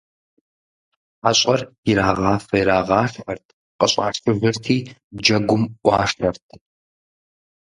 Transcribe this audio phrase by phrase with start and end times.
[1.21, 3.45] ХьэщӀэр ирагъафэ-ирагъашхэрт,
[3.79, 4.77] къыщӀашыжырти
[5.21, 6.45] джэгум Ӏуашэрт.